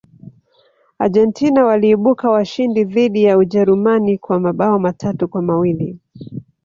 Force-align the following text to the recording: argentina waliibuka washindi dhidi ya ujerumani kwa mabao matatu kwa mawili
argentina 1.05 1.65
waliibuka 1.65 2.29
washindi 2.29 2.83
dhidi 2.83 3.23
ya 3.23 3.37
ujerumani 3.37 4.17
kwa 4.17 4.39
mabao 4.39 4.79
matatu 4.79 5.27
kwa 5.27 5.41
mawili 5.41 5.99